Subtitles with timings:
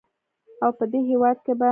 [0.63, 1.69] او په دې هېواد کې به